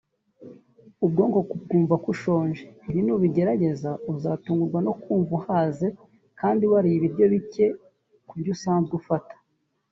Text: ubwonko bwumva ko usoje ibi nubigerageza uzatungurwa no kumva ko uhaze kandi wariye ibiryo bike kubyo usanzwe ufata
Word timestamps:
ubwonko 1.05 1.39
bwumva 1.63 1.95
ko 2.03 2.07
usoje 2.13 2.63
ibi 2.89 3.01
nubigerageza 3.05 3.91
uzatungurwa 4.11 4.79
no 4.87 4.93
kumva 5.01 5.27
ko 5.29 5.33
uhaze 5.37 5.87
kandi 6.39 6.63
wariye 6.71 6.95
ibiryo 6.97 7.25
bike 7.33 7.65
kubyo 8.27 8.51
usanzwe 8.55 8.93
ufata 9.01 9.35